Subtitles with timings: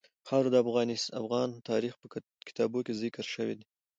[0.27, 0.55] خاوره د
[1.23, 2.05] افغان تاریخ په
[2.47, 3.65] کتابونو کې ذکر شوی دي.